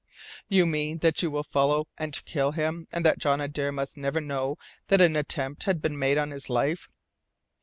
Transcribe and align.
"You 0.47 0.65
mean 0.65 0.97
that 1.01 1.21
you 1.21 1.29
will 1.29 1.43
follow 1.43 1.87
and 1.95 2.25
kill 2.25 2.53
him 2.53 2.87
and 2.91 3.05
that 3.05 3.19
John 3.19 3.39
Adare 3.39 3.71
must 3.71 3.97
never 3.97 4.19
know 4.19 4.57
that 4.87 4.99
an 4.99 5.15
attempt 5.15 5.65
has 5.65 5.75
been 5.75 5.99
made 5.99 6.17
on 6.17 6.31
his 6.31 6.49
life?" 6.49 6.89